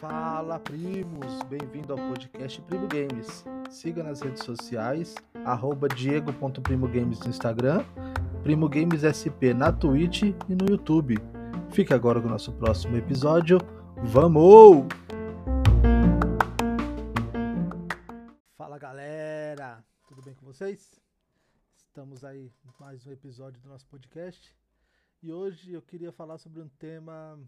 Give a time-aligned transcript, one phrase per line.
[0.00, 3.44] Fala primos, bem-vindo ao podcast Primo Games.
[3.70, 5.14] Siga nas redes sociais,
[5.94, 7.84] diego.primogames no Instagram,
[8.42, 11.16] Primo Games SP na Twitch e no YouTube.
[11.70, 13.58] Fique agora com o nosso próximo episódio.
[14.02, 14.88] Vamos!
[18.56, 21.00] Fala galera, tudo bem com vocês?
[21.76, 24.52] Estamos aí mais um episódio do nosso podcast
[25.22, 27.38] e hoje eu queria falar sobre um tema,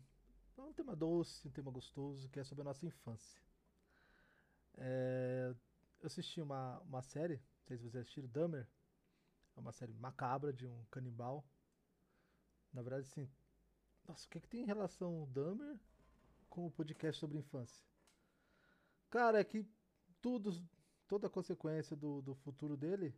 [0.56, 3.42] um tema doce, um tema gostoso, que é sobre a nossa infância.
[4.76, 5.52] É,
[6.00, 8.68] eu assisti uma, uma série, não sei se vocês assistiram, Dahmer,
[9.56, 11.44] é uma série macabra de um canibal.
[12.72, 13.28] Na verdade, assim,
[14.06, 15.76] nossa, o que, é que tem em relação o Dahmer
[16.48, 17.84] com o podcast sobre infância?
[19.10, 19.66] Cara, é que
[20.22, 20.64] tudo,
[21.08, 23.12] toda a consequência do, do futuro dele,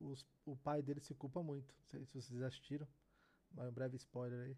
[0.00, 1.74] os, o pai dele se culpa muito.
[1.74, 2.88] Não sei se vocês assistiram,
[3.56, 4.56] um breve spoiler aí.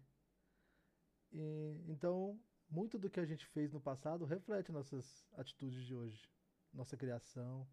[1.31, 6.29] E, então, muito do que a gente fez no passado reflete nossas atitudes de hoje,
[6.73, 7.67] nossa criação.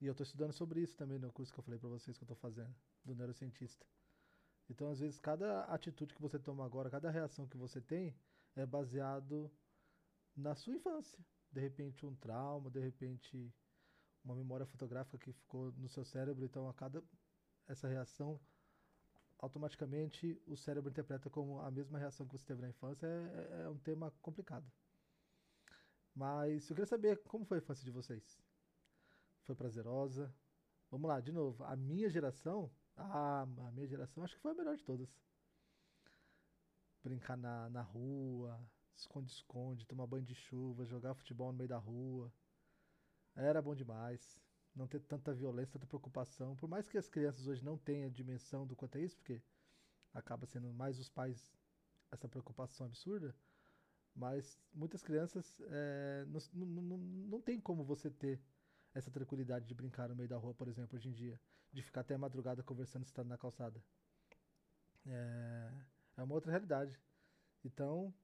[0.00, 2.24] E eu estou estudando sobre isso também no curso que eu falei para vocês que
[2.24, 3.86] eu estou fazendo, do neurocientista.
[4.68, 8.14] Então, às vezes, cada atitude que você toma agora, cada reação que você tem,
[8.54, 9.50] é baseado
[10.36, 11.18] na sua infância.
[11.50, 13.52] De repente, um trauma, de repente,
[14.24, 16.44] uma memória fotográfica que ficou no seu cérebro.
[16.44, 17.02] Então, a cada
[17.66, 18.40] essa reação,
[19.40, 23.06] automaticamente o cérebro interpreta como a mesma reação que você teve na infância.
[23.06, 24.70] É, é, é um tema complicado.
[26.14, 28.40] Mas eu queria saber como foi a infância de vocês.
[29.42, 30.32] Foi prazerosa?
[30.90, 31.64] Vamos lá, de novo.
[31.64, 35.08] A minha geração ah, a minha geração acho que foi a melhor de todas.
[37.02, 38.60] Brincar na, na rua,
[38.94, 42.32] esconde-esconde, tomar banho de chuva, jogar futebol no meio da rua.
[43.34, 44.38] Era bom demais.
[44.80, 46.56] Não ter tanta violência, tanta preocupação.
[46.56, 49.42] Por mais que as crianças hoje não tenham dimensão do quanto é isso, porque
[50.14, 51.54] acaba sendo mais os pais
[52.10, 53.36] essa preocupação absurda.
[54.14, 58.40] Mas muitas crianças é, não, não, não, não tem como você ter
[58.94, 61.38] essa tranquilidade de brincar no meio da rua, por exemplo, hoje em dia.
[61.70, 63.84] De ficar até a madrugada conversando estando na calçada.
[65.06, 65.72] É,
[66.16, 66.98] é uma outra realidade.
[67.62, 68.14] Então,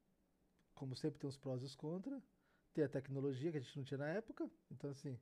[0.75, 2.27] como sempre tem os prós e os contras,
[2.73, 4.51] tem a tecnologia que a gente não tinha na época.
[4.71, 5.21] Então, assim,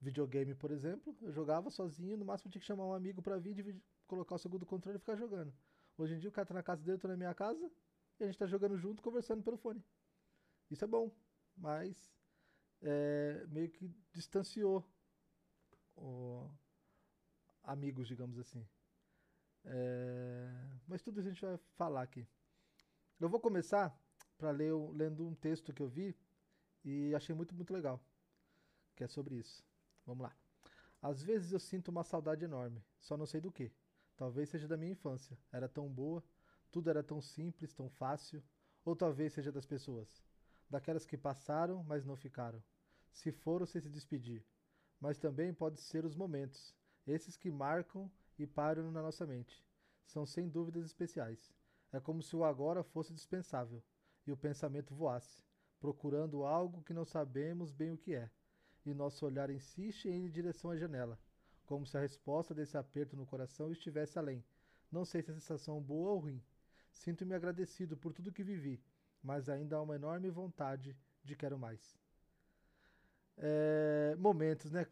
[0.00, 3.54] videogame, por exemplo, eu jogava sozinho, no máximo tinha que chamar um amigo para vir,
[3.54, 5.52] dividir, colocar o segundo controle e ficar jogando.
[5.96, 7.70] Hoje em dia o cara tá na casa dele, eu tô na minha casa,
[8.18, 9.84] e a gente tá jogando junto, conversando pelo fone.
[10.70, 11.10] Isso é bom,
[11.56, 12.12] mas
[12.82, 14.88] é, meio que distanciou
[15.96, 16.48] o,
[17.62, 18.66] amigos, digamos assim.
[19.64, 20.48] É,
[20.86, 22.26] mas tudo isso a gente vai falar aqui.
[23.20, 23.96] Eu vou começar
[24.36, 26.16] para ler lendo um texto que eu vi
[26.84, 28.00] e achei muito muito legal,
[28.94, 29.67] que é sobre isso.
[30.08, 30.34] Vamos lá.
[31.02, 33.70] Às vezes eu sinto uma saudade enorme, só não sei do que.
[34.16, 35.38] Talvez seja da minha infância.
[35.52, 36.24] Era tão boa,
[36.72, 38.42] tudo era tão simples, tão fácil.
[38.86, 40.24] Ou talvez seja das pessoas
[40.70, 42.62] daquelas que passaram, mas não ficaram,
[43.10, 44.44] se foram sem se despedir.
[44.98, 46.74] Mas também pode ser os momentos,
[47.06, 49.62] esses que marcam e param na nossa mente.
[50.06, 51.52] São sem dúvidas especiais.
[51.92, 53.82] É como se o agora fosse dispensável
[54.26, 55.42] e o pensamento voasse,
[55.78, 58.30] procurando algo que não sabemos bem o que é,
[58.84, 61.18] e nosso olhar insiste em ir em direção à janela,
[61.66, 64.44] como se a resposta desse aperto no coração estivesse além.
[64.90, 66.42] Não sei se é sensação boa ou ruim.
[66.90, 68.82] Sinto-me agradecido por tudo que vivi
[69.22, 71.98] mas ainda há uma enorme vontade de quero mais.
[73.36, 74.86] É, momentos, né?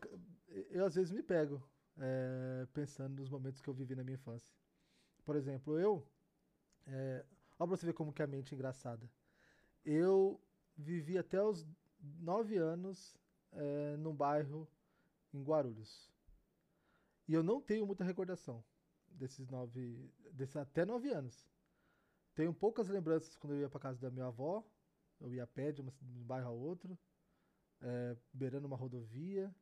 [0.70, 1.62] Eu às vezes me pego
[1.98, 4.54] é, pensando nos momentos que eu vivi na minha infância.
[5.24, 6.06] Por exemplo, eu.
[6.86, 7.24] É,
[7.58, 9.10] olha pra você ver como que a mente é engraçada.
[9.84, 10.40] Eu
[10.76, 11.66] vivi até os
[12.00, 13.16] nove anos
[13.52, 14.68] é, num bairro
[15.32, 16.10] em Guarulhos.
[17.28, 18.62] E eu não tenho muita recordação
[19.10, 20.10] desses nove.
[20.32, 21.48] Desses até nove anos.
[22.34, 24.64] Tenho poucas lembranças quando eu ia para casa da minha avó.
[25.20, 26.98] Eu ia a pé de, um bairro a outro,
[27.80, 29.54] é, beirando uma rodovia.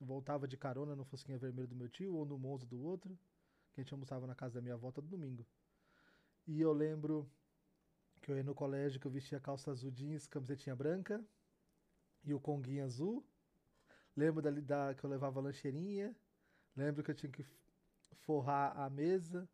[0.00, 3.18] Voltava de carona no Fusquinha Vermelho do meu tio ou no Monzo do outro.
[3.72, 5.44] Que a gente almoçava na casa da minha avó todo domingo.
[6.46, 7.30] E eu lembro
[8.20, 11.22] que eu ia no colégio que eu vestia calça azul jeans, camisetinha branca
[12.24, 13.24] e o conguinho azul.
[14.16, 16.14] Lembro da, da que eu levava lancheirinha.
[16.76, 17.44] Lembro que eu tinha que
[18.26, 19.48] forrar a mesa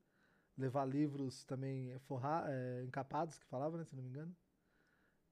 [0.56, 4.34] levar livros também forrar, é, encapados, que falava, né, se não me engano.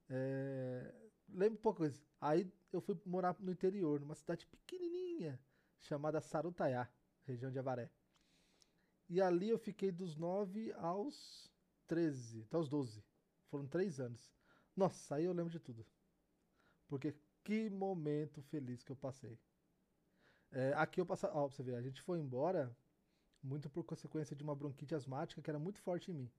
[0.09, 0.94] É,
[1.29, 2.00] lembro pouca coisa.
[2.21, 5.41] Aí eu fui morar no interior, numa cidade pequenininha,
[5.81, 6.88] chamada Sarutaiá,
[7.25, 7.91] região de Avaré.
[9.09, 11.50] E ali eu fiquei dos 9 aos
[11.87, 13.03] 13, até os 12.
[13.49, 14.32] Foram três anos.
[14.77, 15.87] Nossa, aí eu lembro de tudo.
[16.88, 19.38] Porque que momento feliz que eu passei.
[20.50, 21.37] É, aqui eu passava.
[21.37, 22.75] Ó, pra você ver, a gente foi embora
[23.43, 26.31] muito por consequência de uma bronquite asmática que era muito forte em mim.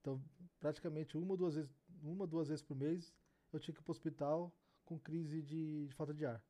[0.00, 0.22] Então,
[0.58, 1.70] praticamente uma ou duas vezes,
[2.02, 3.14] uma duas vezes por mês,
[3.52, 4.52] eu tinha que ir para o hospital
[4.84, 6.42] com crise de, de, falta de ar.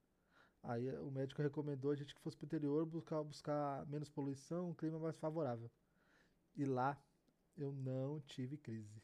[0.62, 4.70] Aí o médico recomendou a gente que fosse para o interior buscar, buscar menos poluição,
[4.70, 5.70] um clima mais favorável.
[6.54, 7.00] E lá
[7.56, 9.02] eu não tive crise.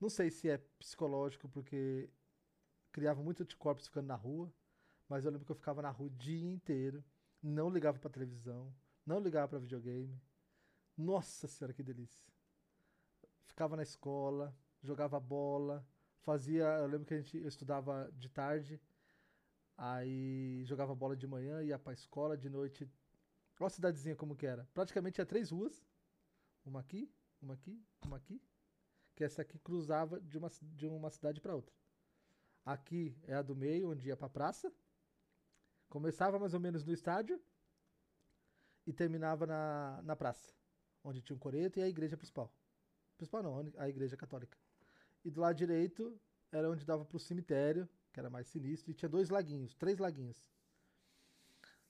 [0.00, 2.08] Não sei se é psicológico, porque
[2.98, 4.52] criava muito anticorpos ficando na rua,
[5.08, 7.04] mas eu lembro que eu ficava na rua o dia inteiro,
[7.40, 8.74] não ligava para televisão,
[9.06, 10.20] não ligava para videogame.
[10.96, 12.26] Nossa senhora, que delícia.
[13.46, 14.52] Ficava na escola,
[14.82, 15.86] jogava bola,
[16.22, 18.80] fazia, eu lembro que a gente eu estudava de tarde,
[19.76, 22.90] aí jogava bola de manhã, ia pra escola de noite.
[23.60, 24.68] Olha a cidadezinha como que era.
[24.74, 25.86] Praticamente tinha três ruas,
[26.64, 27.08] uma aqui,
[27.40, 28.42] uma aqui, uma aqui,
[29.14, 31.77] que essa aqui cruzava de uma, de uma cidade para outra.
[32.68, 34.70] Aqui é a do meio, onde ia pra praça.
[35.88, 37.40] Começava mais ou menos no estádio
[38.86, 40.52] e terminava na, na praça,
[41.02, 42.52] onde tinha um coreto e a igreja principal.
[43.16, 44.58] Principal não, a igreja católica.
[45.24, 46.20] E do lado direito
[46.52, 50.52] era onde dava pro cemitério, que era mais sinistro, e tinha dois laguinhos, três laguinhos.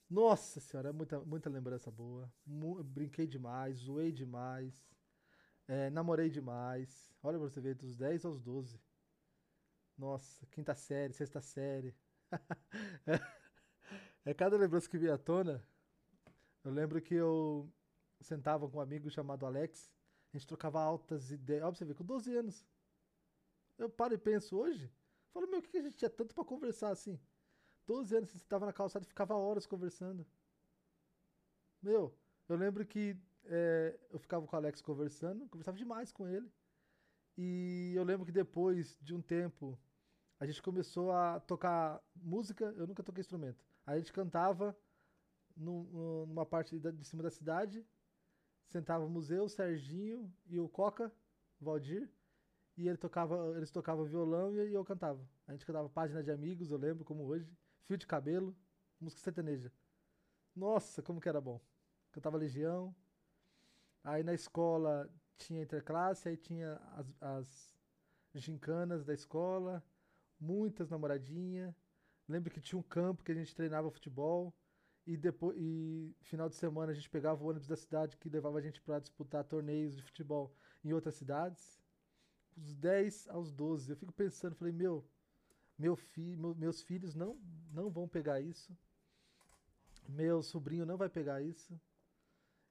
[0.09, 2.31] Nossa senhora, é muita, muita lembrança boa.
[2.85, 4.73] brinquei demais, zoei demais.
[5.67, 7.11] É, namorei demais.
[7.21, 8.79] Olha pra você ver, dos 10 aos 12.
[9.99, 11.93] Nossa, quinta série, sexta série.
[14.23, 15.61] é, cada lembrança que vinha à tona.
[16.63, 17.69] Eu lembro que eu
[18.21, 19.91] sentava com um amigo chamado Alex.
[20.33, 21.61] A gente trocava altas ideias.
[21.63, 22.65] Pra você ver, com 12 anos.
[23.77, 24.89] Eu paro e penso hoje.
[25.33, 27.19] Falo, meu, o que a gente tinha tanto pra conversar assim?
[27.85, 30.25] 12 anos, você tava na calçada e ficava horas conversando.
[31.81, 32.17] Meu,
[32.47, 36.49] eu lembro que é, eu ficava com o Alex conversando, conversava demais com ele.
[37.37, 39.77] E eu lembro que depois de um tempo,
[40.39, 42.73] a gente começou a tocar música.
[42.77, 43.63] Eu nunca toquei instrumento.
[43.85, 44.75] A gente cantava
[45.55, 47.85] numa parte de cima da cidade.
[48.67, 51.11] Sentávamos eu, Serginho e o Coca,
[51.59, 52.09] Valdir.
[52.77, 55.27] E ele tocava, eles tocavam violão e eu cantava.
[55.45, 57.51] A gente cantava Página de Amigos, eu lembro, como hoje.
[57.81, 58.55] Fio de Cabelo,
[58.99, 59.71] música sertaneja.
[60.55, 61.59] Nossa, como que era bom.
[62.11, 62.95] Cantava Legião.
[64.03, 67.75] Aí na escola tinha interclasse, aí tinha as, as
[68.33, 69.83] gincanas da escola,
[70.39, 71.75] muitas namoradinhas.
[72.27, 74.53] Lembro que tinha um campo que a gente treinava futebol
[75.05, 78.59] e depois e final de semana a gente pegava o ônibus da cidade que levava
[78.59, 80.53] a gente para disputar torneios de futebol
[80.83, 81.81] em outras cidades.
[82.55, 85.03] Dos 10 aos 12, eu fico pensando, falei, meu,
[85.77, 87.39] meu fi, meu, meus filhos não
[87.71, 88.77] não vão pegar isso.
[90.07, 91.79] Meu sobrinho não vai pegar isso.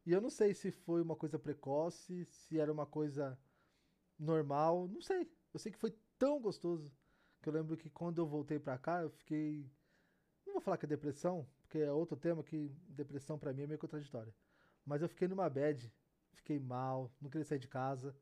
[0.06, 3.38] E eu não sei se foi uma coisa precoce, se era uma coisa
[4.18, 5.30] normal, não sei.
[5.52, 6.92] Eu sei que foi tão gostoso
[7.42, 9.70] que eu lembro que quando eu voltei pra cá, eu fiquei.
[10.46, 13.66] Não vou falar que é depressão, porque é outro tema que depressão para mim é
[13.66, 14.34] meio contraditória.
[14.84, 15.92] Mas eu fiquei numa bad,
[16.34, 18.16] fiquei mal, não queria sair de casa,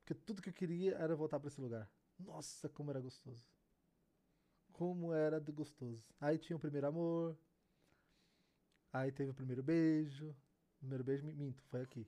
[0.00, 1.90] porque tudo que eu queria era voltar para esse lugar.
[2.18, 3.48] Nossa, como era gostoso.
[4.72, 6.04] Como era gostoso.
[6.20, 7.38] Aí tinha o primeiro amor,
[8.92, 10.34] aí teve o primeiro beijo,
[10.84, 12.06] Primeiro beijo, minto, foi aqui.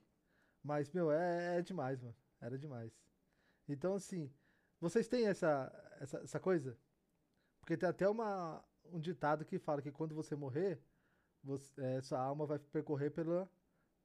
[0.62, 2.14] Mas, meu, é, é demais, mano.
[2.42, 2.92] Era demais.
[3.66, 4.30] Então, assim,
[4.80, 6.76] vocês têm essa, essa, essa coisa?
[7.60, 8.62] Porque tem até uma,
[8.92, 10.80] um ditado que fala que quando você morrer,
[11.42, 13.50] você, é, sua alma vai percorrer pela,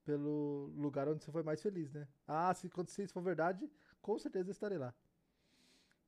[0.03, 2.07] pelo lugar onde você foi mais feliz, né?
[2.27, 3.69] Ah, se, se isso for verdade,
[4.01, 4.93] com certeza estarei lá.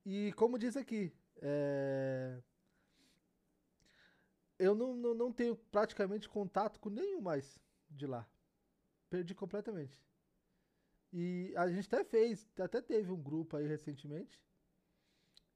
[0.04, 2.42] E como diz aqui, é...
[4.58, 7.58] eu não, não, não tenho praticamente contato com nenhum mais
[7.88, 8.28] de lá.
[9.08, 10.02] Perdi completamente.
[11.12, 14.42] E a gente até fez, até teve um grupo aí recentemente,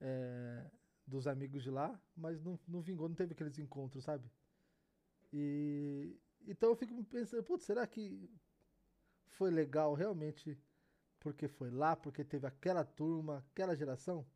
[0.00, 0.70] é,
[1.06, 4.30] dos amigos de lá, mas não, não vingou, não teve aqueles encontros, sabe?
[5.32, 8.30] E então eu fico pensando, putz, será que
[9.26, 10.58] foi legal realmente
[11.20, 14.26] porque foi lá, porque teve aquela turma, aquela geração?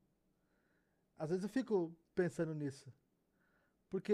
[1.16, 2.92] Às vezes eu fico pensando nisso.
[3.88, 4.12] Porque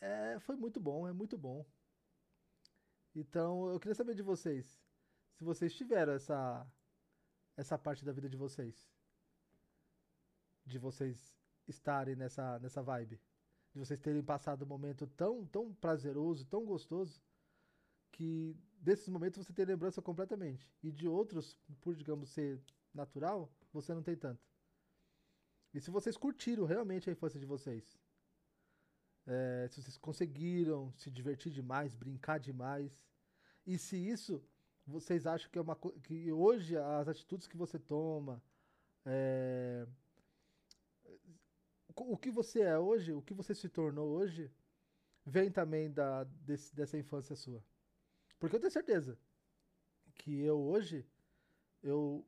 [0.00, 1.64] é, foi muito bom, é muito bom.
[3.14, 4.80] Então, eu queria saber de vocês,
[5.34, 6.66] se vocês tiveram essa
[7.56, 8.91] essa parte da vida de vocês.
[10.64, 11.34] De vocês
[11.66, 13.20] estarem nessa nessa vibe,
[13.72, 17.20] de vocês terem passado um momento tão tão prazeroso, tão gostoso,
[18.12, 20.72] que desses momentos você tem lembrança completamente.
[20.82, 22.62] E de outros, por digamos ser
[22.94, 24.42] natural, você não tem tanto.
[25.74, 27.98] E se vocês curtiram realmente a infância de vocês,
[29.26, 33.06] é, se vocês conseguiram se divertir demais, brincar demais.
[33.66, 34.42] E se isso
[34.86, 38.42] vocês acham que é uma que hoje as atitudes que você toma.
[39.04, 39.86] É,
[41.96, 44.50] o que você é hoje, o que você se tornou hoje,
[45.24, 47.64] vem também da, desse, dessa infância sua.
[48.38, 49.18] Porque eu tenho certeza
[50.14, 51.06] que eu hoje,
[51.82, 52.26] eu,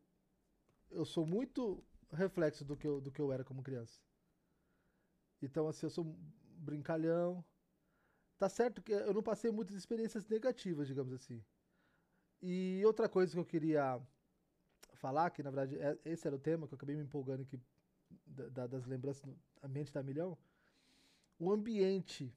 [0.91, 4.01] eu sou muito reflexo do que, eu, do que eu era como criança.
[5.43, 6.05] Então, assim, eu sou
[6.57, 7.45] brincalhão.
[8.39, 11.45] Tá certo que eu não passei muitas experiências negativas, digamos assim.
[12.41, 14.01] E outra coisa que eu queria
[14.95, 17.61] falar, que na verdade é, esse era o tema que eu acabei me empolgando aqui
[18.35, 19.25] da, das lembranças,
[19.63, 20.37] a mente da milhão.
[21.39, 22.35] O ambiente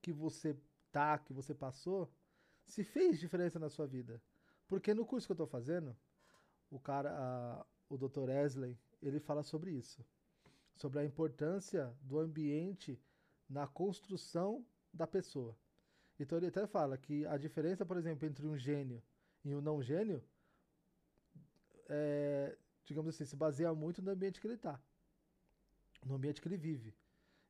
[0.00, 0.56] que você
[0.90, 2.10] tá, que você passou,
[2.64, 4.22] se fez diferença na sua vida.
[4.66, 5.96] Porque no curso que eu estou fazendo,
[6.70, 8.30] o cara, a, o Dr.
[8.30, 10.04] Esley, ele fala sobre isso.
[10.76, 12.98] Sobre a importância do ambiente
[13.48, 15.56] na construção da pessoa.
[16.18, 19.02] Então ele até fala que a diferença, por exemplo, entre um gênio
[19.44, 20.22] e um não gênio,
[21.88, 24.80] é, digamos assim, se baseia muito no ambiente que ele está.
[26.04, 26.94] No ambiente que ele vive.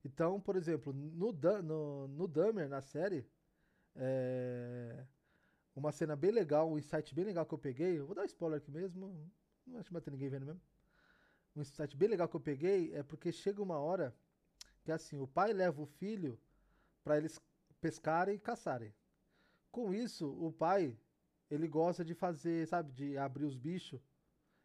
[0.04, 3.26] Então, por exemplo, no, no, no Dummer, na série,
[3.94, 5.04] é,
[5.74, 8.58] uma cena bem legal, um insight bem legal que eu peguei, vou dar um spoiler
[8.58, 9.30] aqui mesmo,
[9.66, 10.62] não acho que vai ter ninguém vendo mesmo.
[11.54, 14.14] Um insight bem legal que eu peguei é porque chega uma hora
[14.82, 16.40] que assim, o pai leva o filho
[17.04, 17.40] para eles
[17.80, 18.94] pescarem e caçarem.
[19.70, 20.98] Com isso, o pai,
[21.50, 24.00] ele gosta de fazer, sabe, de abrir os bichos.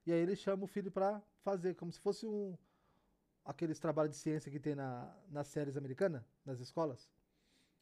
[0.06, 2.58] E aí ele chama o filho para fazer, como se fosse um
[3.46, 7.08] aqueles trabalhos de ciência que tem na, nas séries americanas, nas escolas,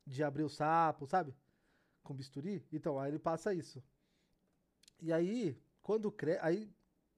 [0.06, 1.34] de abrir o sapo, sabe?
[2.04, 2.68] Com bisturi.
[2.72, 3.82] Então, aí ele passa isso.
[5.02, 6.70] E aí, quando cresce, aí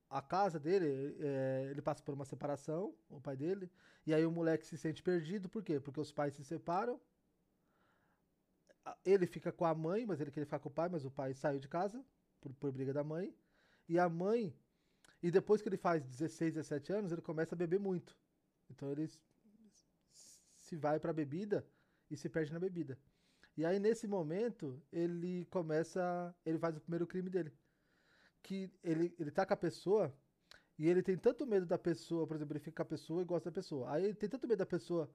[0.09, 3.69] a casa dele, é, ele passa por uma separação, o pai dele,
[4.05, 5.79] e aí o moleque se sente perdido, por quê?
[5.79, 7.01] Porque os pais se separam,
[9.03, 11.33] ele fica com a mãe, mas ele queria ficar com o pai, mas o pai
[11.33, 12.05] saiu de casa
[12.39, 13.35] por, por briga da mãe,
[13.89, 14.55] e a mãe,
[15.21, 18.15] e depois que ele faz 16, 17 anos, ele começa a beber muito.
[18.69, 19.09] Então ele
[20.57, 21.65] se vai para a bebida
[22.09, 22.97] e se perde na bebida.
[23.57, 27.53] E aí nesse momento ele começa, ele faz o primeiro crime dele,
[28.43, 30.13] que ele ele tá com a pessoa
[30.77, 33.25] e ele tem tanto medo da pessoa, por exemplo, ele fica com a pessoa e
[33.25, 33.91] gosta da pessoa.
[33.91, 35.09] Aí ele tem tanto medo da pessoa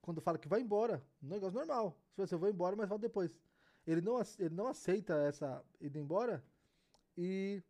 [0.00, 1.96] quando fala que vai embora, um negócio normal.
[2.10, 3.38] Se você eu vou embora, mas volta depois.
[3.86, 6.44] Ele não, ele não aceita essa ida embora
[7.16, 7.62] e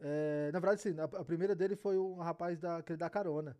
[0.00, 3.10] é, na verdade, sim, a, a, primeira dele foi um rapaz da, que ele dá
[3.10, 3.56] carona.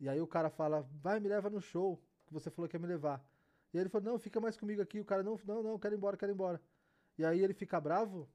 [0.00, 2.80] E aí o cara fala, vai, me leva no show, que você falou que ia
[2.80, 3.22] me levar.
[3.72, 4.98] E aí ele falou, não, fica mais comigo aqui.
[4.98, 6.60] O cara, não, não, não, quero ir embora, quero ir embora.
[7.18, 8.26] E aí ele fica bravo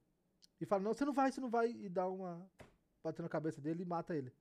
[0.62, 1.72] e fala, não, você não vai, você não vai.
[1.72, 2.48] E dá uma.
[3.04, 4.32] batendo na cabeça dele e mata ele.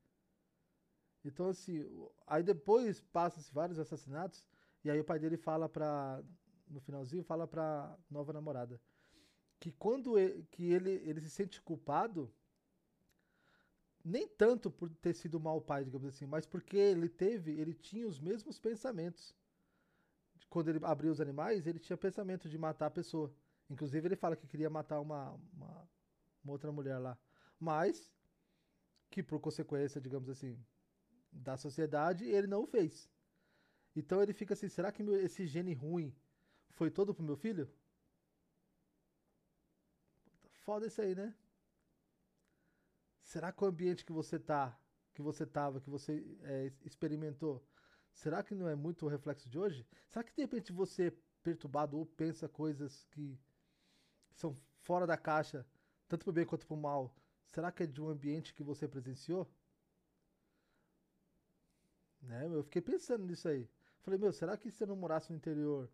[1.25, 1.83] Então, assim,
[2.27, 4.47] aí depois passa-se vários assassinatos.
[4.85, 6.23] E aí o pai dele fala pra.
[6.69, 8.81] No finalzinho, fala pra nova namorada.
[9.59, 12.31] Que quando ele, que ele, ele se sente culpado
[14.05, 18.07] nem tanto por ter sido mau pai, digamos assim, mas porque ele teve, ele tinha
[18.07, 19.35] os mesmos pensamentos.
[20.51, 23.35] Quando ele abriu os animais, ele tinha pensamento de matar a pessoa.
[23.71, 25.89] Inclusive, ele fala que queria matar uma, uma,
[26.45, 27.19] uma outra mulher lá.
[27.59, 28.13] Mas,
[29.11, 30.63] que por consequência, digamos assim,
[31.33, 33.11] da sociedade, ele não o fez.
[33.97, 36.15] Então ele fica assim: será que meu, esse gene ruim
[36.71, 37.69] foi todo pro meu filho?
[40.65, 41.35] Foda isso aí, né?
[43.35, 44.79] Será que o ambiente que você tá,
[45.13, 47.67] que você tava, que você é, experimentou,
[48.13, 49.85] será que não é muito o reflexo de hoje?
[50.09, 51.13] Será que de repente você
[51.43, 53.37] perturbado ou pensa coisas que
[54.37, 55.67] são fora da caixa,
[56.09, 57.13] tanto para o bem quanto para o mal?
[57.49, 59.51] Será que é de um ambiente que você presenciou?
[62.23, 63.69] Né, eu fiquei pensando nisso aí.
[64.03, 65.91] Falei, meu, será que se eu não morasse no interior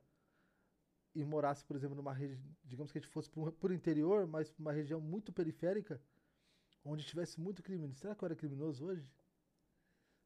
[1.15, 4.55] e morasse, por exemplo, numa região, digamos que a gente fosse por, por interior, mas
[4.59, 5.99] uma região muito periférica,
[6.85, 9.13] onde tivesse muito crime, será que eu era criminoso hoje?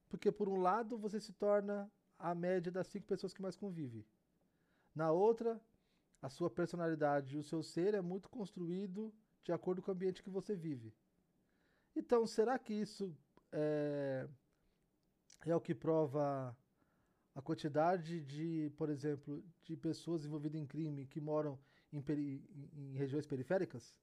[0.08, 4.06] Porque por um lado você se torna a média das cinco pessoas que mais convive.
[4.94, 5.60] Na outra,
[6.22, 10.22] a sua personalidade e o seu ser é muito construído de acordo com o ambiente
[10.22, 10.94] que você vive.
[11.94, 13.14] Então, será que isso
[13.52, 14.28] é,
[15.44, 16.56] é o que prova
[17.34, 21.58] a quantidade de, por exemplo, de pessoas envolvidas em crime que moram
[21.92, 22.42] em, peri
[22.72, 23.94] em regiões periféricas?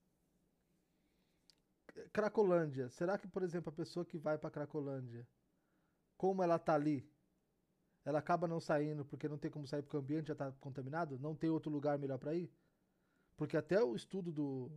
[2.12, 2.90] Cracolândia.
[2.90, 5.28] Será que, por exemplo, a pessoa que vai para Cracolândia,
[6.18, 7.10] como ela tá ali,
[8.04, 11.20] ela acaba não saindo porque não tem como sair porque o ambiente já está contaminado?
[11.20, 12.52] Não tem outro lugar melhor para ir?
[13.38, 14.72] Porque até o estudo do,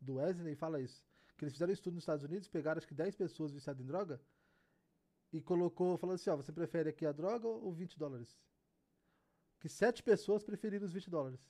[0.00, 1.04] do Wesley fala isso.
[1.36, 3.86] Que eles fizeram um estudo nos Estados Unidos, pegaram acho que 10 pessoas viciadas em
[3.86, 4.20] droga
[5.32, 8.38] e colocou, falando assim, ó, você prefere aqui a droga ou 20 dólares?
[9.58, 11.40] Que 7 pessoas preferiram os 20 dólares.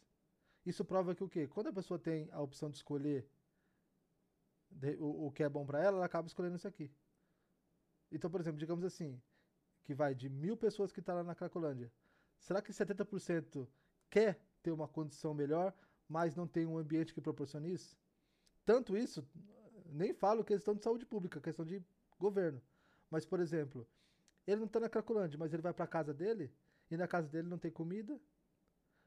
[0.65, 1.47] Isso prova que o quê?
[1.47, 3.29] Quando a pessoa tem a opção de escolher
[4.99, 6.91] o, o que é bom para ela, ela acaba escolhendo isso aqui.
[8.11, 9.21] Então, por exemplo, digamos assim,
[9.85, 11.91] que vai de mil pessoas que estão tá lá na Cracolândia.
[12.39, 13.67] Será que 70%
[14.11, 15.75] quer ter uma condição melhor,
[16.09, 17.97] mas não tem um ambiente que proporcione isso?
[18.65, 19.27] Tanto isso,
[19.87, 21.83] nem falo questão de saúde pública, questão de
[22.19, 22.61] governo.
[23.11, 23.87] Mas, por exemplo,
[24.47, 26.53] ele não tá na Cracolândia, mas ele vai pra casa dele,
[26.91, 28.19] e na casa dele não tem comida,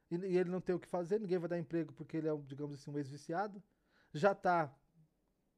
[0.10, 2.38] e, e ele não tem o que fazer, ninguém vai dar emprego porque ele é,
[2.46, 3.62] digamos assim, um ex-viciado,
[4.14, 4.74] já tá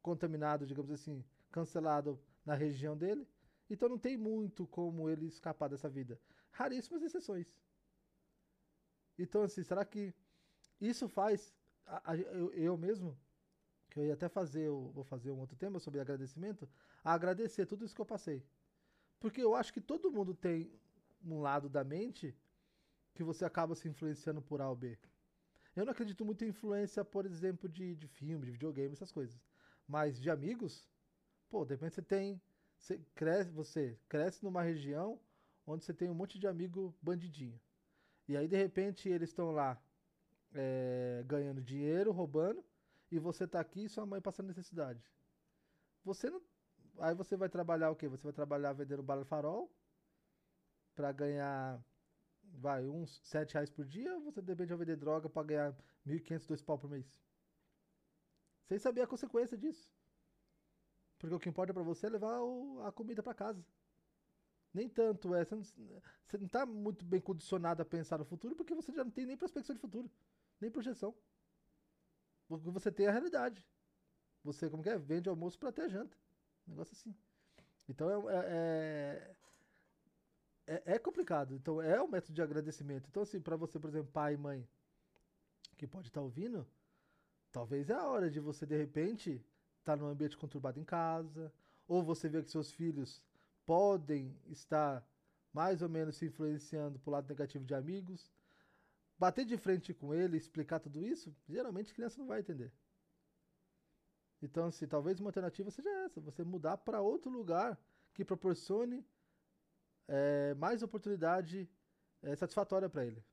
[0.02, 3.28] contaminado, digamos assim, cancelado na região dele,
[3.70, 6.20] então não tem muito como ele escapar dessa vida.
[6.52, 7.48] Raríssimas exceções.
[9.18, 10.14] Então, assim, será que
[10.80, 11.54] isso faz.
[11.86, 13.18] A, a, eu, eu mesmo,
[13.90, 16.70] que eu ia até fazer, eu vou fazer um outro tema sobre agradecimento,
[17.04, 18.46] a agradecer tudo isso que eu passei.
[19.20, 20.72] Porque eu acho que todo mundo tem
[21.24, 22.36] um lado da mente
[23.14, 24.98] que você acaba se influenciando por A ou B.
[25.76, 29.40] Eu não acredito muito em influência, por exemplo, de, de filme, de videogame, essas coisas.
[29.90, 30.88] Mas de amigos,
[31.50, 32.40] pô, de repente você tem.
[32.78, 35.20] Você cresce, você cresce numa região
[35.66, 37.60] onde você tem um monte de amigo bandidinho.
[38.28, 39.82] E aí, de repente, eles estão lá
[40.54, 42.64] é, ganhando dinheiro, roubando,
[43.12, 45.04] e você tá aqui e sua mãe passando necessidade.
[46.06, 46.42] Você não.
[47.00, 48.08] Aí você vai trabalhar o quê?
[48.08, 49.72] Você vai trabalhar vendendo bala farol
[50.96, 51.84] para ganhar,
[52.44, 55.76] vai, uns 7 reais por dia, ou você de repente vai vender droga para ganhar
[56.06, 57.20] 1.500, 2 pau por mês?
[58.70, 59.92] Sem saber a consequência disso.
[61.18, 63.66] Porque o que importa para você é levar o, a comida para casa.
[64.72, 65.44] Nem tanto é.
[65.44, 65.64] Você não,
[66.42, 69.36] não tá muito bem condicionado a pensar no futuro porque você já não tem nem
[69.36, 70.10] prospecção de futuro,
[70.62, 71.16] nem projeção.
[72.48, 73.68] Você tem a realidade.
[74.44, 74.98] Você, como que é?
[75.00, 76.16] Vende almoço para ter janta.
[76.68, 77.16] Um negócio assim.
[77.88, 79.36] Então é, é,
[80.68, 81.56] é, é complicado.
[81.56, 83.10] Então é um método de agradecimento.
[83.10, 84.68] Então, assim, para você, por exemplo, pai e mãe,
[85.76, 86.68] que pode estar tá ouvindo,
[87.52, 89.32] talvez é a hora de você, de repente,
[89.80, 91.52] estar tá num ambiente conturbado em casa,
[91.88, 93.24] ou você vê que seus filhos
[93.66, 95.06] podem estar
[95.52, 98.32] mais ou menos se influenciando pro lado negativo de amigos.
[99.18, 102.72] Bater de frente com ele, explicar tudo isso, geralmente a criança não vai entender.
[104.42, 107.78] Então, assim, talvez uma alternativa seja essa: você mudar para outro lugar
[108.14, 109.06] que proporcione
[110.08, 111.70] é, mais oportunidade
[112.22, 113.24] é, satisfatória para ele.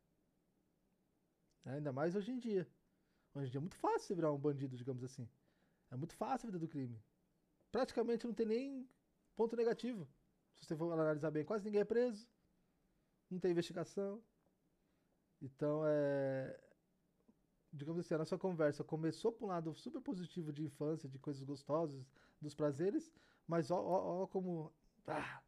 [1.65, 2.67] Ainda mais hoje em dia.
[3.37, 5.29] Hoje em dia é muito fácil virar um bandido, digamos assim.
[5.91, 6.99] É muito fácil a vida do crime.
[7.71, 8.89] Praticamente não tem nem
[9.37, 10.09] ponto negativo.
[10.55, 12.27] Se você for analisar bem, quase ninguém é preso.
[13.31, 14.23] Não tem investigação.
[15.43, 16.59] Então, é.
[17.71, 21.43] Digamos assim, a nossa conversa começou por um lado super positivo de infância, de coisas
[21.43, 23.13] gostosas, dos prazeres,
[23.47, 24.73] mas ó, ó, ó como.
[25.07, 25.43] Ah,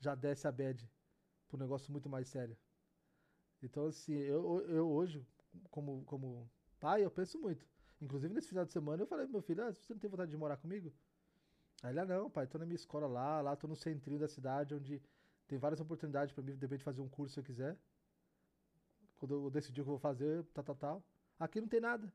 [0.00, 0.90] já desce a bad
[1.46, 2.58] para um negócio muito mais sério.
[3.62, 5.24] Então, assim, eu, eu hoje,
[5.70, 7.66] como, como pai, eu penso muito.
[8.00, 10.30] Inclusive, nesse final de semana, eu falei pro meu filho: ah, você não tem vontade
[10.30, 10.92] de morar comigo?
[11.82, 14.28] Aí ele, ah, não, pai, tô na minha escola lá, lá tô no centrinho da
[14.28, 15.02] cidade, onde
[15.46, 17.76] tem várias oportunidades para mim, de repente, fazer um curso se eu quiser.
[19.18, 21.04] Quando eu decidir o que eu vou fazer, tal, tal, tal.
[21.38, 22.12] Aqui não tem nada.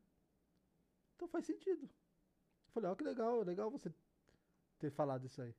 [1.15, 1.83] Então faz sentido.
[1.83, 3.91] Eu falei, ó, oh, que legal, legal você
[4.79, 5.53] ter falado isso aí.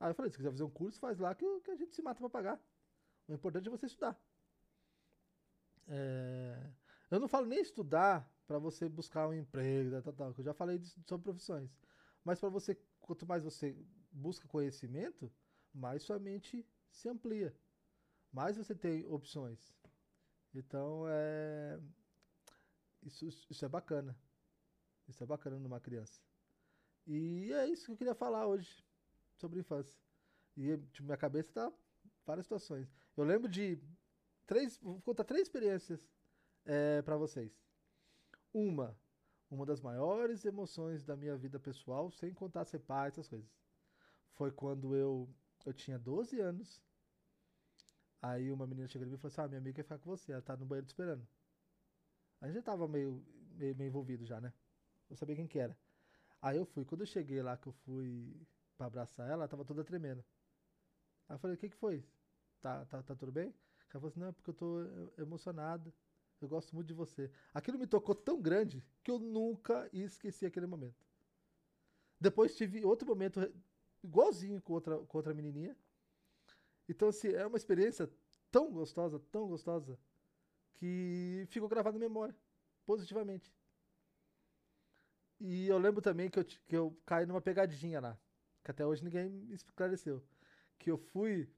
[0.00, 2.02] Aí eu falei, se quiser fazer um curso, faz lá que, que a gente se
[2.02, 2.60] mata pra pagar.
[3.28, 4.18] O importante é você estudar.
[5.88, 6.70] É...
[7.10, 10.78] Eu não falo nem estudar para você buscar um emprego, tal, tal, eu já falei
[10.78, 11.70] disso, sobre profissões.
[12.24, 13.76] Mas para você quanto mais você
[14.10, 15.30] busca conhecimento,
[15.72, 17.54] mais sua mente se amplia.
[18.32, 19.76] Mais você tem opções.
[20.54, 21.80] Então, é...
[23.02, 24.18] Isso, isso é bacana.
[25.06, 26.20] Isso é bacana numa criança.
[27.06, 28.82] E é isso que eu queria falar hoje
[29.34, 30.00] sobre infância.
[30.56, 31.72] E tipo, minha cabeça tá
[32.24, 32.88] várias situações.
[33.16, 33.78] Eu lembro de
[34.46, 36.08] três, vou contar três experiências
[36.64, 37.52] é, para vocês.
[38.52, 38.96] Uma,
[39.50, 43.50] uma das maiores emoções da minha vida pessoal, sem contar ser pai, essas coisas.
[44.34, 45.28] Foi quando eu,
[45.64, 46.82] eu tinha 12 anos.
[48.22, 50.10] Aí uma menina chegou em mim e falou assim: Ah, minha amiga quer ficar com
[50.10, 51.26] você, ela tá no banheiro te esperando.
[52.40, 53.24] A gente já tava meio,
[53.56, 54.52] meio, meio envolvido já, né?
[55.10, 55.76] Eu sabia quem que era.
[56.42, 58.34] Aí eu fui, quando eu cheguei lá, que eu fui
[58.76, 60.24] pra abraçar ela, ela tava toda tremendo.
[61.28, 62.04] Aí eu falei: O que que foi?
[62.60, 63.46] Tá, tá, tá tudo bem?
[63.46, 64.80] Ela falou assim: Não, é porque eu tô
[65.18, 65.92] emocionada.
[66.40, 67.30] Eu gosto muito de você.
[67.52, 71.04] Aquilo me tocou tão grande que eu nunca esqueci aquele momento.
[72.20, 73.40] Depois tive outro momento
[74.02, 75.76] igualzinho com outra, com outra menininha.
[76.88, 78.10] Então, assim, é uma experiência
[78.50, 79.98] tão gostosa, tão gostosa,
[80.74, 82.36] que ficou gravada na memória,
[82.84, 83.52] positivamente.
[85.40, 88.18] E eu lembro também que eu, que eu caí numa pegadinha lá,
[88.62, 90.22] que até hoje ninguém me esclareceu.
[90.78, 91.48] Que eu fui.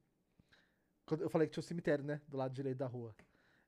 [1.20, 2.20] Eu falei que tinha um cemitério, né?
[2.28, 3.14] Do lado direito da rua.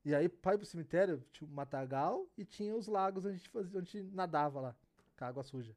[0.05, 3.39] E aí, para ir pro cemitério, tinha o matagal e tinha os lagos onde a
[3.39, 4.77] gente, fazia, onde a gente nadava lá,
[5.17, 5.77] com a água suja.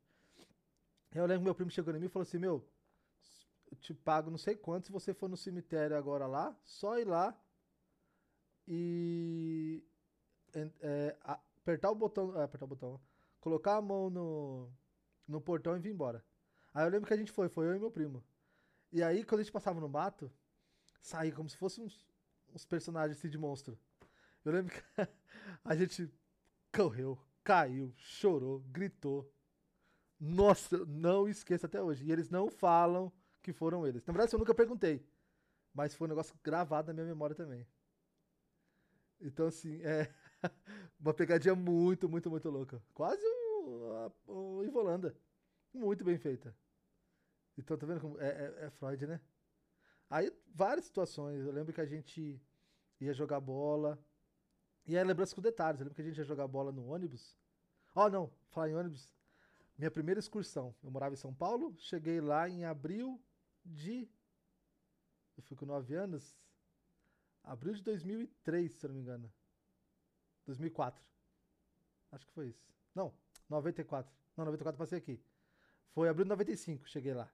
[1.14, 2.66] Eu lembro que meu primo chegou em mim e falou assim: Meu,
[3.70, 7.06] eu te pago não sei quanto se você for no cemitério agora lá, só ir
[7.06, 7.38] lá
[8.68, 9.84] e
[10.54, 12.40] é, apertar o botão.
[12.40, 13.02] É, apertar o botão.
[13.40, 14.70] Colocar a mão no,
[15.28, 16.24] no portão e vir embora.
[16.74, 18.24] Aí eu lembro que a gente foi, foi eu e meu primo.
[18.92, 20.32] E aí, quando a gente passava no mato,
[21.02, 22.06] saía como se fosse uns,
[22.54, 23.78] uns personagens assim de monstro.
[24.44, 24.82] Eu lembro que
[25.64, 26.12] a gente
[26.74, 29.32] correu, caiu, chorou, gritou.
[30.20, 32.06] Nossa, não esqueço até hoje.
[32.06, 34.06] E eles não falam que foram eles.
[34.06, 35.06] Na verdade, eu nunca perguntei.
[35.74, 37.66] Mas foi um negócio gravado na minha memória também.
[39.20, 40.14] Então, assim, é
[41.00, 42.82] uma pegadinha muito, muito, muito louca.
[42.94, 45.16] Quase o, o Ivolanda.
[45.74, 46.56] Muito bem feita.
[47.58, 48.20] Então, tá vendo como.
[48.20, 49.22] É, é, é, Freud, né?
[50.10, 51.46] Aí, várias situações.
[51.46, 52.42] Eu lembro que a gente
[53.00, 53.98] ia jogar bola.
[54.86, 55.80] E aí, lembrança com detalhes.
[55.80, 57.38] Eu lembro que a gente ia jogar bola no ônibus.
[57.96, 59.14] Ó, oh, não, falar em ônibus.
[59.78, 60.76] Minha primeira excursão.
[60.84, 61.76] Eu morava em São Paulo.
[61.78, 63.22] Cheguei lá em abril
[63.66, 64.10] de.
[65.38, 66.38] Eu fui com 9 anos.
[67.44, 69.32] Abril de 2003, se eu não me engano.
[70.46, 71.04] 2004.
[72.12, 72.68] Acho que foi isso.
[72.94, 73.14] Não,
[73.50, 74.14] 94.
[74.36, 75.24] Não, 94 passei aqui.
[75.94, 77.30] Foi abril de 95, cheguei lá.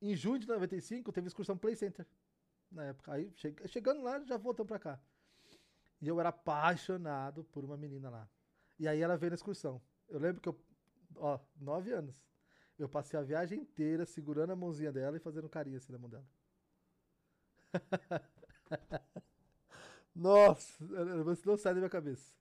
[0.00, 2.06] Em junho de 95 teve excursão Play Center.
[2.70, 3.12] Na época.
[3.12, 3.32] Aí
[3.66, 5.00] chegando lá, já voltamos pra cá.
[6.00, 8.28] E eu era apaixonado por uma menina lá.
[8.78, 9.80] E aí ela veio na excursão.
[10.08, 10.58] Eu lembro que eu.
[11.16, 12.16] Ó, 9 anos.
[12.78, 16.08] Eu passei a viagem inteira segurando a mãozinha dela e fazendo carinho assim na mão
[16.08, 16.24] dela.
[20.14, 20.84] Nossa,
[21.24, 22.32] você não sai da minha cabeça.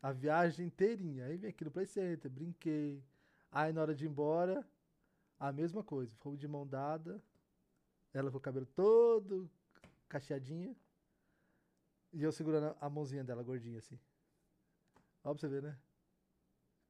[0.00, 1.26] A viagem inteirinha.
[1.26, 3.02] Aí vem aqui no Play Center, brinquei.
[3.50, 4.66] Aí na hora de ir embora,
[5.38, 6.14] a mesma coisa.
[6.16, 7.22] Fomos de mão dada.
[8.12, 9.50] Ela com o cabelo todo
[10.08, 10.74] cacheadinha.
[12.14, 13.98] E eu segurando a mãozinha dela, gordinha assim.
[15.24, 15.76] Ó pra você ver, né?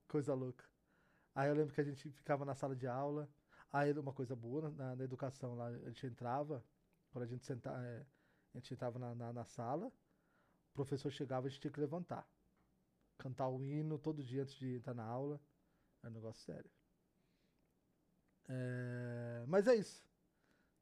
[0.07, 0.65] Coisa louca.
[1.35, 3.29] Aí eu lembro que a gente ficava na sala de aula.
[3.73, 6.63] Aí uma coisa boa na, na educação lá, a gente entrava,
[7.11, 8.07] quando a gente sentava, é,
[8.55, 12.29] a gente entrava na, na, na, sala, o professor chegava, a gente tinha que levantar.
[13.19, 15.41] Cantar o hino todo dia antes de entrar na aula.
[16.03, 16.71] É um negócio sério.
[18.49, 20.05] É, mas é isso.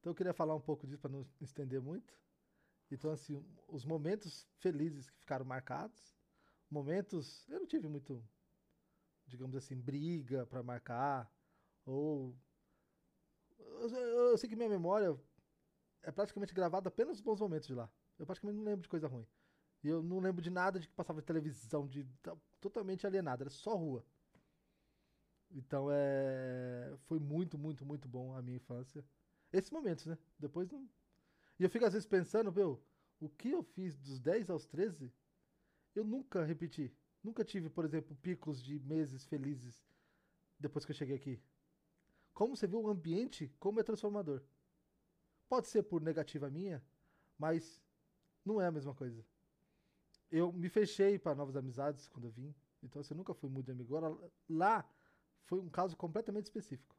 [0.01, 2.13] Então eu queria falar um pouco disso para não estender muito.
[2.93, 6.15] Então, assim, os momentos felizes que ficaram marcados,
[6.71, 7.49] momentos.
[7.49, 8.23] Eu não tive muito,
[9.27, 11.33] digamos assim, briga para marcar,
[11.87, 12.37] ou.
[13.59, 15.19] Eu, eu, eu sei que minha memória
[16.03, 17.91] é praticamente gravado apenas os bons momentos de lá.
[18.19, 19.27] Eu praticamente não lembro de coisa ruim.
[19.83, 22.07] E eu não lembro de nada de que passava de televisão, de
[22.61, 24.05] totalmente alienado, era só rua.
[25.51, 26.95] Então é.
[27.07, 29.03] Foi muito, muito, muito bom a minha infância.
[29.51, 30.19] Esses momentos, né?
[30.39, 30.87] Depois não.
[31.59, 32.83] E eu fico às vezes pensando, meu,
[33.21, 35.13] o que eu fiz dos 10 aos 13,
[35.95, 36.93] eu nunca repeti.
[37.23, 39.85] Nunca tive, por exemplo, picos de meses felizes
[40.59, 41.41] depois que eu cheguei aqui.
[42.35, 44.43] Como você viu o ambiente, como é transformador.
[45.49, 46.83] Pode ser por negativa minha,
[47.39, 47.81] mas
[48.45, 49.25] não é a mesma coisa.
[50.31, 53.97] Eu me fechei para novas amizades quando eu vim, então assim, nunca fui muito amigo.
[53.97, 54.89] Agora, lá
[55.45, 56.97] foi um caso completamente específico.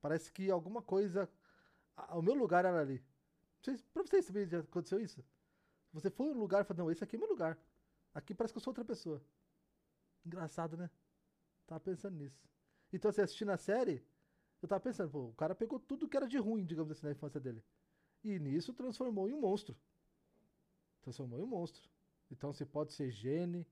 [0.00, 1.28] Parece que alguma coisa.
[2.12, 3.04] O meu lugar era ali.
[3.62, 5.24] Pra vocês saberem já aconteceu isso?
[5.92, 7.58] Você foi um lugar e falou, não, esse aqui é meu lugar.
[8.14, 9.22] Aqui parece que eu sou outra pessoa.
[10.24, 10.90] Engraçado, né?
[11.66, 12.40] Tava pensando nisso.
[12.92, 14.04] Então, assim, assistindo a série,
[14.62, 17.12] eu tava pensando, pô, o cara pegou tudo que era de ruim, digamos assim, na
[17.12, 17.62] infância dele.
[18.22, 19.76] E nisso transformou em um monstro.
[21.02, 21.88] Transformou em um monstro.
[22.30, 23.66] Então você pode ser gene,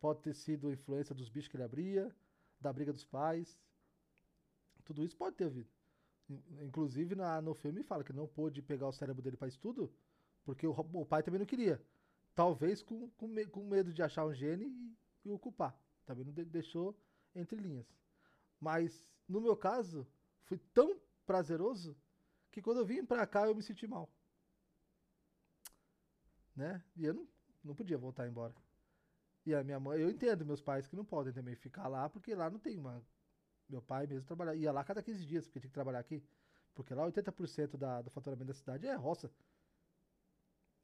[0.00, 2.14] pode ter sido influência dos bichos que ele abria,
[2.60, 3.58] da briga dos pais.
[4.84, 5.70] Tudo isso pode ter havido.
[6.62, 9.90] Inclusive na, no filme fala que não pôde pegar o cérebro dele para estudo,
[10.44, 11.82] porque o, o, pai também não queria.
[12.34, 15.76] Talvez com, com, me, com medo de achar um gene e, e o culpar.
[16.04, 16.96] Também não de, deixou
[17.34, 17.86] entre linhas.
[18.60, 20.06] Mas no meu caso,
[20.44, 21.96] foi tão prazeroso
[22.50, 24.08] que quando eu vim pra cá eu me senti mal.
[26.56, 26.82] Né?
[26.96, 27.28] E eu não,
[27.62, 28.54] não podia voltar embora.
[29.46, 32.34] E a minha mãe, eu entendo meus pais que não podem também ficar lá, porque
[32.34, 33.02] lá não tem uma.
[33.68, 36.22] Meu pai mesmo trabalhava, ia lá cada 15 dias, porque tinha que trabalhar aqui.
[36.74, 39.30] Porque lá 80% da, do faturamento da cidade é roça.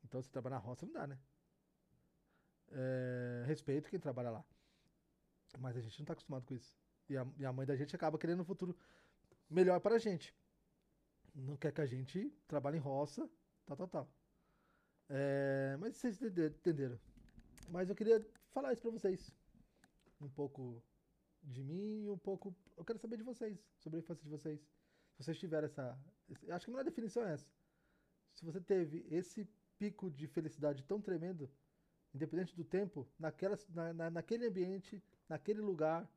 [0.05, 1.19] Então se trabalhar na roça não dá, né?
[2.73, 4.45] É, respeito quem trabalha lá.
[5.59, 6.77] Mas a gente não tá acostumado com isso.
[7.09, 8.77] E a, e a mãe da gente acaba querendo um futuro
[9.49, 10.35] melhor para a gente
[11.35, 13.29] não quer que a gente trabalhe em roça,
[13.67, 14.09] tal, tal, tal.
[15.09, 16.99] É, mas vocês entenderam.
[17.69, 19.35] Mas eu queria falar isso pra vocês.
[20.21, 20.83] Um pouco
[21.45, 22.55] de mim e um pouco.
[22.77, 24.61] Eu quero saber de vocês, sobre a infância de vocês.
[24.61, 25.99] Se vocês tiveram essa.
[26.51, 27.49] Acho que a melhor definição é essa.
[28.35, 31.51] Se você teve esse pico de felicidade tão tremendo,
[32.13, 36.09] independente do tempo, naquela, na, na, naquele ambiente, naquele lugar,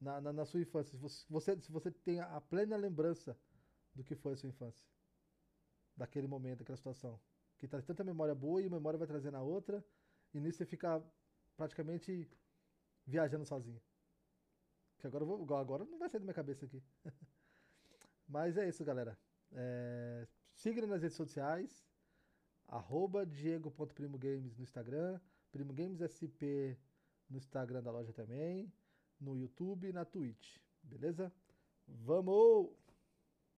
[0.00, 0.98] na, na, na sua infância.
[0.98, 3.36] Se você, se você tem a plena lembrança
[3.94, 4.84] do que foi a sua infância.
[5.96, 7.20] Daquele momento, daquela situação.
[7.58, 9.84] Que traz tanta memória boa e a memória vai trazendo a outra,
[10.34, 11.02] e nisso você fica
[11.56, 12.28] praticamente
[13.06, 13.80] viajando sozinho.
[14.98, 16.82] Que agora vou, agora não vai sair da minha cabeça aqui.
[18.28, 19.18] Mas é isso, galera.
[19.52, 21.86] É, siga nas redes sociais,
[23.26, 26.78] diego.primogames no Instagram, Primo Games SP
[27.28, 28.72] no Instagram da loja também,
[29.20, 31.32] no YouTube e na Twitch, beleza?
[31.86, 32.81] Vamos!